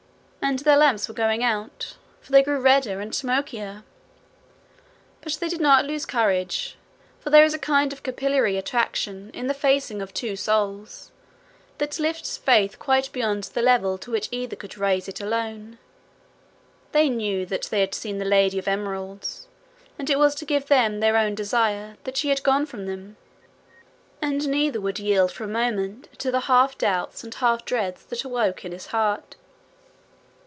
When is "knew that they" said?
17.07-17.79